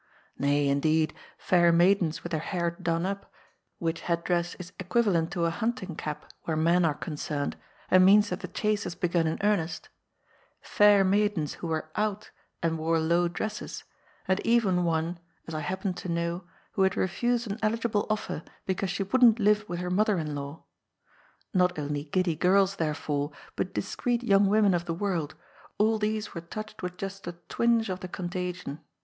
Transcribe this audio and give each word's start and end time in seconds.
Nay, 0.39 0.67
indeed, 0.67 1.13
fair 1.37 1.71
maidens 1.71 2.23
with 2.23 2.31
their 2.31 2.41
hair 2.41 2.71
^ 2.79 2.81
done 2.83 3.05
up 3.05 3.31
"—which 3.77 4.01
head 4.01 4.23
dress 4.23 4.55
is 4.55 4.73
equivalent 4.79 5.29
to 5.29 5.45
a 5.45 5.51
hunt 5.51 5.83
ing 5.83 5.95
cap 5.95 6.33
where 6.45 6.57
men 6.57 6.83
are 6.85 6.95
concerned, 6.95 7.55
and 7.91 8.03
means 8.03 8.29
that 8.29 8.39
the 8.39 8.47
chase 8.47 8.83
has 8.85 8.95
begun 8.95 9.27
in 9.27 9.37
earnest— 9.43 9.89
^f 10.65 10.81
air 10.81 11.03
maidens 11.03 11.53
who 11.61 11.67
were 11.67 11.91
out" 11.95 12.31
and 12.63 12.79
wore 12.79 12.97
low 12.99 13.27
dresses, 13.27 13.83
and 14.27 14.39
even 14.39 14.85
one 14.85 15.19
(as 15.47 15.53
I 15.53 15.59
happen 15.59 15.93
to 15.93 16.09
know) 16.09 16.45
who 16.71 16.81
had 16.81 16.97
refused 16.97 17.47
an 17.51 17.59
eligible 17.61 18.07
offer 18.09 18.41
because 18.65 18.89
she 18.89 19.03
wouldn't 19.03 19.37
live 19.37 19.69
with 19.69 19.81
her 19.81 19.91
mother 19.91 20.17
in 20.17 20.33
law— 20.33 20.63
^not 21.55 21.77
only 21.77 22.05
giddy 22.05 22.35
girls, 22.35 22.77
therefore, 22.77 23.31
but 23.55 23.75
dis 23.75 23.95
creet 23.95 24.23
young 24.23 24.47
women 24.47 24.73
of 24.73 24.85
the 24.85 24.95
world, 24.95 25.35
all 25.77 25.99
these 25.99 26.33
were 26.33 26.41
touched 26.41 26.81
with 26.81 26.97
just 26.97 27.27
a 27.27 27.33
twinge 27.49 27.87
of 27.87 27.99
the 27.99 28.07
contagion. 28.07 28.79